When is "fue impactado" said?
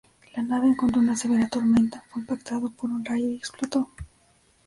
2.09-2.71